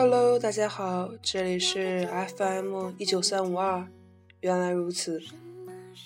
[0.00, 3.84] Hello，大家好，这里是 FM 一九三五二，
[4.42, 5.20] 原来如此，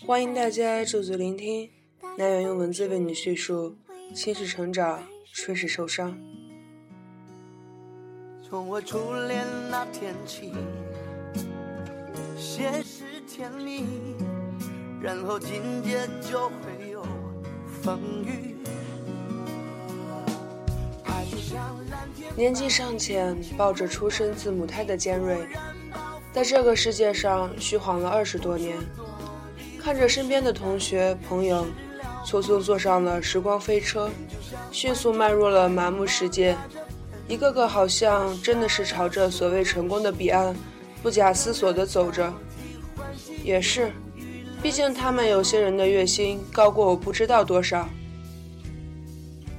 [0.06, 1.68] 欢迎大家驻足聆听，
[2.16, 3.76] 南园用文字为你叙述
[4.14, 6.18] 心事成长，顺势受伤。
[8.42, 10.54] 从我初恋那天起，
[12.38, 13.84] 先是甜蜜，
[15.02, 17.06] 然后紧接就会有
[17.82, 18.51] 风雨。
[22.34, 25.36] 年纪尚浅，抱着出生字母胎的尖锐，
[26.32, 28.76] 在这个世界上虚晃了二十多年，
[29.78, 31.66] 看着身边的同学朋友，
[32.24, 34.10] 匆匆坐上了时光飞车，
[34.70, 36.56] 迅速迈入了麻木世界，
[37.28, 40.56] 一个个好像真的是朝着所谓成功的彼岸，
[41.02, 42.32] 不假思索地走着。
[43.44, 43.92] 也是，
[44.62, 47.88] 毕竟他们有些人的月薪高过我不知道多少。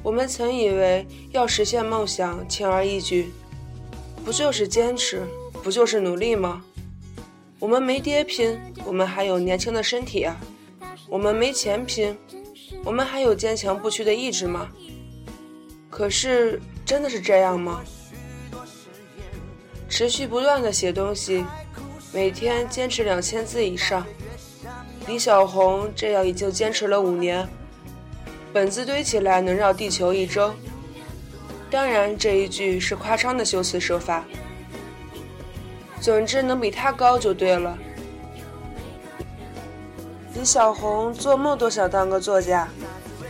[0.03, 3.31] 我们曾以为要实现梦想轻而易举，
[4.25, 5.23] 不就是坚持，
[5.63, 6.61] 不就是努力吗？
[7.57, 10.35] 我们没爹拼，我们还有年轻的身体啊；
[11.07, 12.17] 我们没钱拼，
[12.83, 14.69] 我们还有坚强不屈的意志吗？
[15.89, 17.81] 可是真的是这样吗？
[19.87, 21.45] 持续不断的写东西，
[22.13, 24.05] 每天坚持两千字以上，
[25.07, 27.47] 李小红这样已经坚持了五年。
[28.53, 30.53] 本子堆起来能绕地球一周，
[31.71, 34.23] 当然这一句是夸张的修辞手法。
[35.99, 37.75] 总之能比他高就对了。
[40.35, 42.67] 李小红做梦都想当个作家，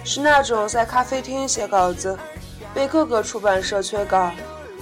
[0.03, 2.19] 是那种在咖啡厅写稿子，
[2.73, 4.29] 被各个出版社催稿，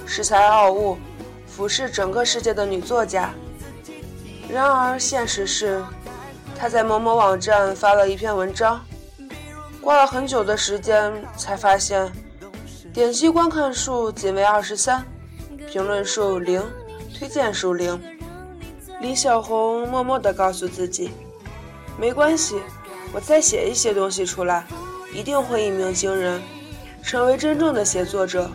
[0.08, 0.98] 恃才傲物，
[1.46, 3.30] 俯视整个世界的女作家。
[4.48, 5.84] 然而现实是，
[6.58, 8.84] 她在某某网站发了一篇文章。
[9.82, 12.10] 挂了很久的时间，才发现
[12.92, 15.04] 点击观看数仅为二十三，
[15.66, 16.62] 评论数零，
[17.18, 18.00] 推荐数零。
[19.00, 21.10] 李小红默默地告诉自己
[21.98, 22.60] ：“没关系，
[23.12, 24.64] 我再写一些东西出来，
[25.12, 26.40] 一定会一鸣惊人，
[27.02, 28.48] 成为真正的写作者。”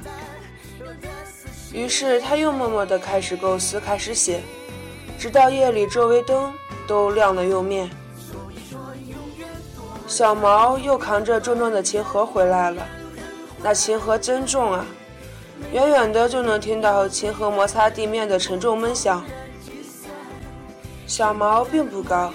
[1.74, 4.42] 于是，他又默默地开始构思，开始写，
[5.20, 6.54] 直到夜里周围灯
[6.88, 7.90] 都亮了又灭。
[10.08, 12.88] 小毛又扛着重重的琴盒回来了，
[13.62, 14.86] 那琴盒真重啊，
[15.74, 19.24] 远远的就能听到琴盒摩擦地面的沉重闷响。
[21.06, 22.32] 小毛并不高，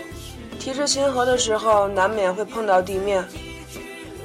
[0.61, 3.27] 提着琴盒的时候难免会碰到地面。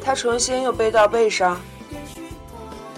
[0.03, 1.59] 他重新又背到背上。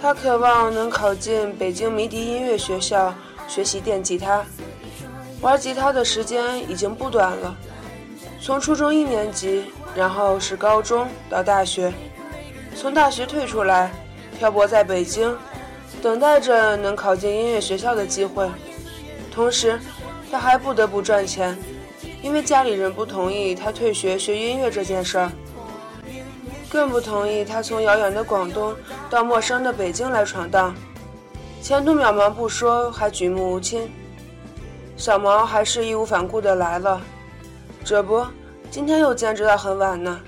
[0.02, 3.14] 他渴望能考进北京迷笛音乐学校
[3.46, 4.44] 学习电吉他，
[5.40, 7.54] 玩吉他的时间已经不短了，
[8.42, 9.70] 从初中一年级。
[9.94, 11.92] 然后是高中到大学，
[12.76, 13.90] 从大学退出来，
[14.38, 15.36] 漂泊在北京，
[16.00, 18.48] 等待着能考进音乐学校的机会。
[19.32, 19.78] 同时，
[20.30, 21.58] 他还不得不赚钱，
[22.22, 25.32] 因为家里人不同意他退学学音乐这件事儿，
[26.68, 28.74] 更不同意他从遥远的广东
[29.08, 30.74] 到陌生的北京来闯荡。
[31.60, 33.90] 前途渺茫不说，还举目无亲。
[34.96, 37.00] 小毛还是义无反顾地来了，
[37.84, 38.24] 这不。
[38.70, 40.20] 今天又坚持到很晚呢，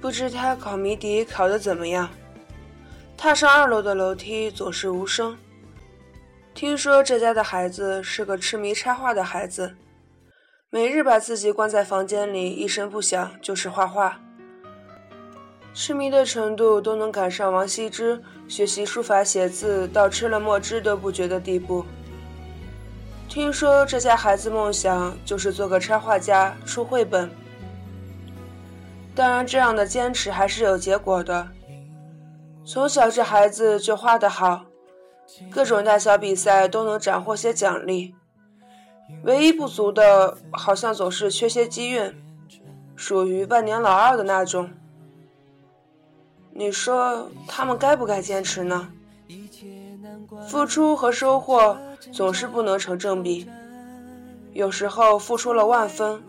[0.00, 2.10] 不知他考谜底考得怎么样。
[3.16, 5.38] 踏上二楼的楼梯总是无声。
[6.52, 9.76] 听说这家的孩子是个痴迷插画的孩子，
[10.68, 14.20] 每日把自己关在房间里，一声不响就是画画。
[15.72, 21.86] 痴迷的程度都能赶上王羲之学习书法写字到吃了墨汁都不觉的地步。
[23.30, 27.30] 听说这家孩子梦想就是做个插画家，出绘本。
[29.14, 31.46] 当然，这样的坚持还是有结果的。
[32.64, 34.64] 从小这孩子就画得好，
[35.48, 38.16] 各种大小比赛都能斩获些奖励。
[39.22, 42.12] 唯一不足的，好像总是缺些机运，
[42.96, 44.68] 属于万年老二的那种。
[46.52, 48.88] 你说他们该不该坚持呢？
[50.48, 51.78] 付出和收获
[52.12, 53.48] 总是不能成正比，
[54.52, 56.22] 有时候付出了万分，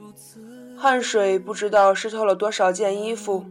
[0.77, 3.45] 汗水不知道湿透了多少件衣服，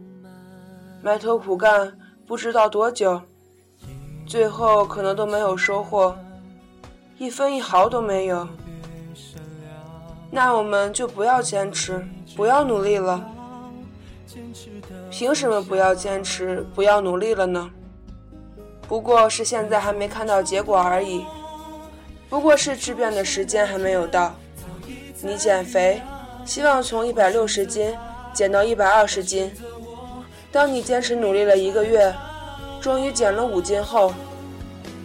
[1.01, 1.97] 埋头苦干
[2.27, 3.21] 不知道多久，
[4.25, 6.15] 最后可能都没有收获，
[7.17, 8.47] 一分一毫都没有。
[10.29, 12.05] 那我们就不要坚持，
[12.37, 13.29] 不要努力了。
[15.09, 17.69] 凭什么不要坚持，不要努力了呢？
[18.87, 21.25] 不过是现在还没看到结果而已，
[22.31, 24.33] 不过是质变的时间还没有到。
[25.21, 26.01] 你减肥，
[26.45, 27.93] 希望从一百六十斤
[28.33, 29.51] 减到一百二十斤。
[30.49, 32.15] 当你坚持努力了一个月，
[32.79, 34.13] 终于减了五斤后，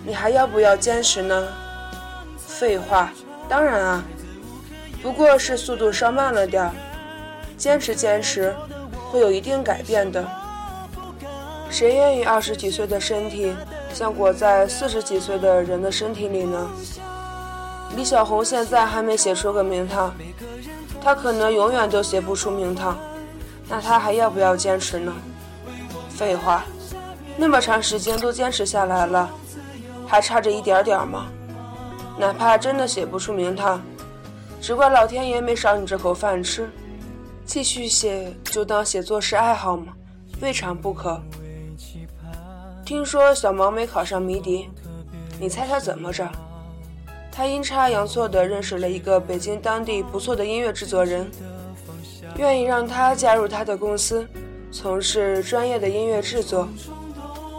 [0.05, 1.49] 你还要不要坚持呢？
[2.39, 3.13] 废话，
[3.49, 4.05] 当然啊，
[5.03, 6.71] 不过是速度稍慢了点儿。
[7.57, 8.55] 坚持坚持，
[9.11, 10.25] 会有一定改变的。
[11.69, 13.53] 谁愿意二十几岁的身体
[13.93, 16.71] 像裹在四十几岁的人的身体里呢？
[17.95, 20.15] 李小红现在还没写出个名堂，
[21.01, 22.99] 她可能永远都写不出名堂，
[23.69, 25.13] 那她还要不要坚持呢？
[26.11, 26.65] 废话，
[27.37, 29.31] 那么长时间都坚持下来了，
[30.07, 31.27] 还差这一点点吗？
[32.19, 33.83] 哪怕真的写不出名堂，
[34.61, 36.69] 只怪老天爷没赏你这口饭吃。
[37.45, 39.93] 继续写，就当写作是爱好嘛，
[40.41, 41.21] 未尝不可。
[42.85, 44.69] 听说小毛没考上迷笛，
[45.39, 46.29] 你猜他怎么着？
[47.37, 51.31] 他阴差阳错地认识了一个北京当地不错的音乐制作人，
[52.39, 54.27] 愿意让他加入他的公司，
[54.73, 56.67] 从事专业的音乐制作。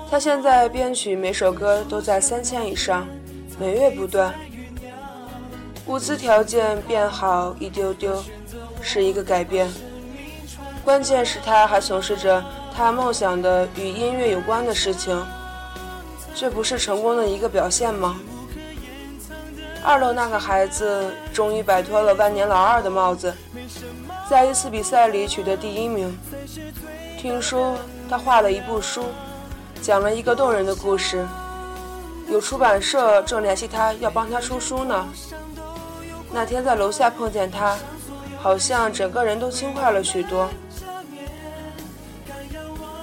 [0.09, 3.07] 他现在编曲每首歌都在三千以上，
[3.59, 4.33] 每月不断。
[5.85, 8.23] 物资条件变好一丢丢，
[8.81, 9.69] 是一个改变。
[10.83, 12.43] 关键是他还从事着
[12.75, 15.23] 他梦想的与音乐有关的事情，
[16.33, 18.19] 这不是成功的一个表现吗？
[19.87, 23.33] 二楼那个孩子终于摆脱了万年老二的帽子，
[24.29, 26.13] 在一次比赛里取得第一名。
[27.17, 27.77] 听说
[28.09, 29.05] 他画了一部书，
[29.81, 31.25] 讲了一个动人的故事，
[32.27, 35.07] 有出版社正联系他要帮他出书呢。
[36.33, 37.77] 那天在楼下碰见他，
[38.41, 40.49] 好像整个人都轻快了许多。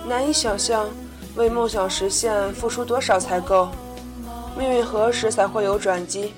[0.06, 0.86] 难以想象，
[1.34, 3.70] 为梦想实现付出多少才够？
[4.54, 6.34] 命运何时才会有转机？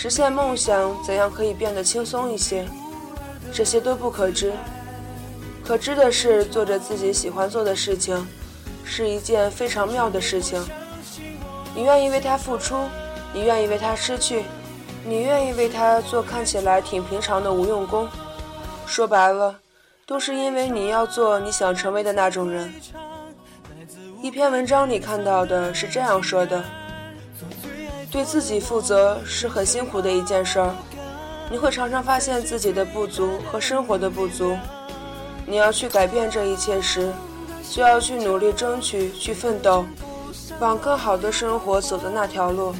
[0.00, 2.64] 实现梦想怎样可以变得轻松一些？
[3.52, 4.52] 这些都不可知。
[5.66, 8.24] 可知的是，做着自己喜欢做的事情，
[8.84, 10.64] 是一件非常妙的事情。
[11.74, 12.76] 你愿意为他付出，
[13.34, 14.44] 你愿意为他失去。
[15.04, 18.08] 你愿意为他做看起来挺平常的无用功，
[18.86, 19.58] 说白了，
[20.06, 22.72] 都是因为你要做你想成为的那种人。
[24.22, 26.62] 一篇文章里看到的是这样说的：
[28.10, 30.74] 对自己负责是很辛苦的一件事儿，
[31.50, 34.56] 你会常常发现自己的不足和生活的不足。
[35.46, 37.12] 你要去改变这一切时，
[37.70, 39.84] 就要去努力争取，去奋斗。
[40.60, 42.74] 往更好的生活走的那条路，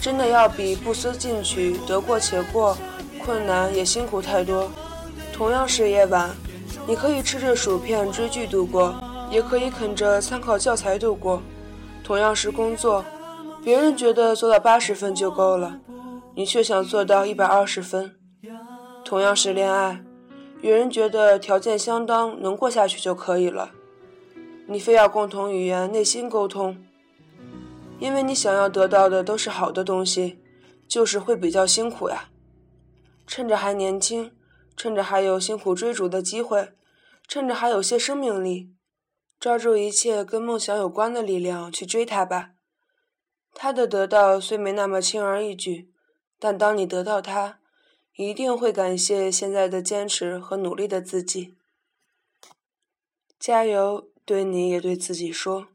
[0.00, 2.76] 真的要比不思进取、得过且过、
[3.24, 4.70] 困难也辛苦太多。
[5.32, 6.30] 同样是夜晚，
[6.86, 8.94] 你可以吃着薯片追剧度过，
[9.30, 11.42] 也可以啃着参考教材度过。
[12.04, 13.04] 同样是工作，
[13.64, 15.80] 别人觉得做到八十分就够了，
[16.34, 18.14] 你却想做到一百二十分。
[19.02, 20.04] 同样是恋爱，
[20.60, 23.70] 有人觉得条件相当，能过下去就可以了，
[24.68, 26.76] 你非要共同语言、内心沟通。
[27.98, 30.38] 因为你想要得到的都是好的东西，
[30.86, 32.28] 就是会比较辛苦呀。
[33.26, 34.30] 趁着还年轻，
[34.76, 36.72] 趁着还有辛苦追逐的机会，
[37.26, 38.74] 趁着还有些生命力，
[39.40, 42.50] 抓住一切跟梦想有关的力量去追它吧。
[43.54, 45.88] 他的得到虽没那么轻而易举，
[46.38, 47.60] 但当你得到他，
[48.16, 51.54] 一定会感谢现在的坚持和努力的自己。
[53.38, 55.68] 加油，对你也对自己说。